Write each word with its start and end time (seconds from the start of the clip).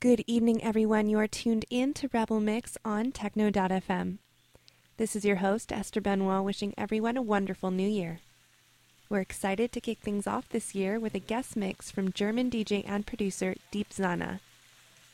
Good 0.00 0.24
evening, 0.26 0.64
everyone. 0.64 1.10
You 1.10 1.18
are 1.18 1.28
tuned 1.28 1.66
in 1.68 1.92
to 1.92 2.08
Rebel 2.10 2.40
Mix 2.40 2.78
on 2.86 3.12
Techno.fm. 3.12 4.16
This 4.96 5.14
is 5.14 5.26
your 5.26 5.36
host, 5.36 5.70
Esther 5.70 6.00
Benoit, 6.00 6.42
wishing 6.42 6.72
everyone 6.78 7.18
a 7.18 7.22
wonderful 7.22 7.70
new 7.70 7.86
year. 7.86 8.20
We're 9.10 9.20
excited 9.20 9.72
to 9.72 9.80
kick 9.82 9.98
things 9.98 10.26
off 10.26 10.48
this 10.48 10.74
year 10.74 10.98
with 10.98 11.14
a 11.14 11.18
guest 11.18 11.54
mix 11.54 11.90
from 11.90 12.12
German 12.12 12.50
DJ 12.50 12.82
and 12.88 13.06
producer 13.06 13.56
Deep 13.70 13.90
Zana. 13.90 14.40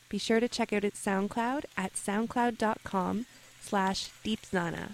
Be 0.08 0.18
sure 0.18 0.38
to 0.38 0.48
check 0.48 0.72
out 0.72 0.84
its 0.84 1.04
SoundCloud 1.04 1.64
at 1.76 1.94
soundcloud.com 1.94 3.26
slash 3.60 4.10
deepzana. 4.24 4.90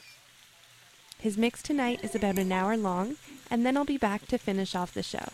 His 1.18 1.36
mix 1.36 1.62
tonight 1.62 2.02
is 2.02 2.14
about 2.14 2.38
an 2.38 2.50
hour 2.50 2.78
long, 2.78 3.16
and 3.50 3.66
then 3.66 3.76
I'll 3.76 3.84
be 3.84 3.98
back 3.98 4.26
to 4.28 4.38
finish 4.38 4.74
off 4.74 4.94
the 4.94 5.02
show. 5.02 5.28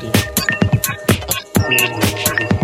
Thank 0.00 0.14
you. 2.52 2.57